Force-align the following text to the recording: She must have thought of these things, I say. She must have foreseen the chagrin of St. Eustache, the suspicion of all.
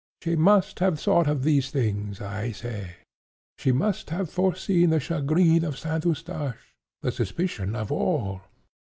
She 0.23 0.35
must 0.35 0.79
have 0.79 0.99
thought 0.99 1.27
of 1.27 1.43
these 1.43 1.69
things, 1.69 2.21
I 2.21 2.53
say. 2.53 2.95
She 3.59 3.71
must 3.71 4.09
have 4.09 4.31
foreseen 4.31 4.89
the 4.89 4.99
chagrin 4.99 5.63
of 5.63 5.77
St. 5.77 6.03
Eustache, 6.05 6.73
the 7.03 7.11
suspicion 7.11 7.75
of 7.75 7.91
all. 7.91 8.41